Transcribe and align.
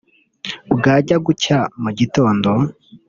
Bwajya 0.75 1.15
gucya 1.25 1.59
mu 1.81 1.89
gitondo 1.99 2.49